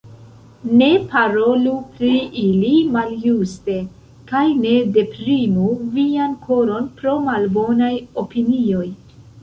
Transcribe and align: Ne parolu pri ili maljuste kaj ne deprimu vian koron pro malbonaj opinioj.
Ne 0.77 0.85
parolu 1.11 1.73
pri 1.99 2.09
ili 2.45 2.71
maljuste 2.95 3.77
kaj 4.33 4.43
ne 4.65 4.75
deprimu 4.99 5.71
vian 6.01 6.37
koron 6.49 6.93
pro 6.99 7.19
malbonaj 7.31 7.97
opinioj. 8.27 8.87